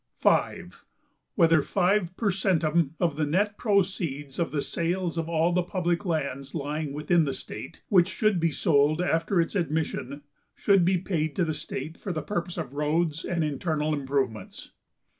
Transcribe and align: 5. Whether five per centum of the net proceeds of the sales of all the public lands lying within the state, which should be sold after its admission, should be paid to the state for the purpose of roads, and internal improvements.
5. 0.17 0.83
Whether 1.35 1.61
five 1.61 2.17
per 2.17 2.31
centum 2.31 2.95
of 2.99 3.17
the 3.17 3.25
net 3.27 3.55
proceeds 3.55 4.39
of 4.39 4.49
the 4.49 4.63
sales 4.63 5.15
of 5.15 5.29
all 5.29 5.51
the 5.51 5.61
public 5.61 6.05
lands 6.05 6.55
lying 6.55 6.91
within 6.91 7.23
the 7.25 7.35
state, 7.35 7.83
which 7.87 8.09
should 8.09 8.39
be 8.39 8.49
sold 8.49 8.99
after 8.99 9.39
its 9.39 9.53
admission, 9.53 10.23
should 10.55 10.83
be 10.85 10.97
paid 10.97 11.35
to 11.35 11.45
the 11.45 11.53
state 11.53 11.99
for 11.99 12.11
the 12.11 12.23
purpose 12.23 12.57
of 12.57 12.73
roads, 12.73 13.23
and 13.23 13.43
internal 13.43 13.93
improvements. 13.93 14.71